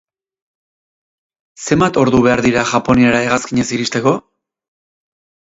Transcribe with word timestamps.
Zenbat 1.65 1.99
ordu 2.05 2.23
behar 2.29 2.43
dira 2.47 2.65
Japoniara 2.71 3.21
hegazkinez 3.27 3.69
iristeko? 3.79 4.17